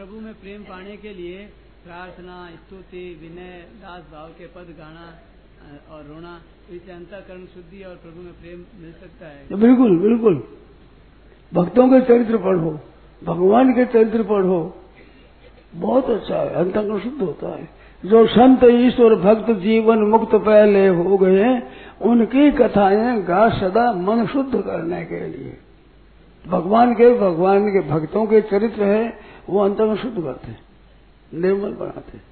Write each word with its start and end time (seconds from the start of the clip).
प्रभु 0.00 0.20
में 0.20 0.34
प्रेम 0.34 0.62
पाने 0.62 0.96
के 0.96 1.14
लिए 1.14 1.38
प्रार्थना, 1.84 2.50
स्तुति, 2.50 3.18
विनय, 3.22 3.66
दास 3.82 4.02
भाव 4.12 4.28
के 4.28 4.46
पद 4.46 4.66
गाना 4.78 5.06
और 5.94 6.02
रोना, 6.04 6.40
इससे 6.72 6.92
अंतकरण, 6.92 7.44
शुद्धि 7.46 7.84
और 7.84 7.94
प्रभु 7.94 8.22
में 8.22 8.32
प्रेम 8.32 8.64
मिल 8.82 8.92
सकता 8.92 9.26
है। 9.26 9.60
बिल्कुल 9.60 9.98
बिल्कुल। 9.98 10.42
भक्तों 11.54 11.88
के 11.88 12.00
चरित्र 12.00 12.36
पढ़ो 12.36 12.80
भगवान 13.24 13.72
के 13.72 13.84
चरित्र 13.84 14.22
पढ़ो 14.22 14.76
बहुत 15.74 16.10
अच्छा 16.10 16.36
है, 16.36 16.54
अंतकरण 16.54 16.98
शुद्ध 16.98 17.22
होता 17.22 17.48
है। 17.48 17.68
जो 18.06 18.26
संत 18.26 18.60
ईश्वर 18.64 19.14
भक्त 19.14 19.50
जीवन 19.50 19.98
मुक्त 19.98 20.34
पहले 20.34 20.88
हो 20.88 21.18
गए, 21.18 21.62
उनकी 22.02 22.50
कथाएँ 22.50 23.22
गा 23.22 23.48
सदा 23.48 23.92
मन 23.92 24.26
शुद्ध 24.26 24.60
करने 24.60 25.04
के 25.04 25.26
लिए। 25.26 25.56
भगवान 26.46 26.94
के 26.94 27.18
भगवान 27.18 27.68
के 27.68 27.80
भक्तों 27.88 28.26
के 28.26 28.40
चरित्र 28.40 28.82
है 28.82 29.29
वो 29.50 29.60
अंतकरण 29.60 29.96
शुद्ध 29.96 30.22
करते 30.22 30.56
निर्मल 31.32 31.72
बनाते 31.72 32.16
हैं। 32.18 32.24